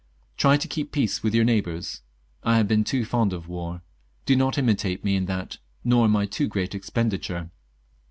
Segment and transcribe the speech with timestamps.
[0.35, 2.01] Try to keep peace with your neighbours;
[2.43, 3.83] I have been too fond of war,
[4.25, 7.51] do not imitate me in that, nor in my too great expenditure."